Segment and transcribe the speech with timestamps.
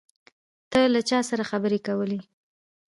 [0.71, 2.19] ته له چا سره خبرې کولې؟